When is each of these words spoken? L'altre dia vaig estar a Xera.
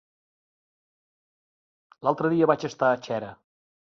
L'altre 2.07 2.33
dia 2.35 2.49
vaig 2.53 2.65
estar 2.71 2.89
a 2.95 2.99
Xera. 3.09 3.33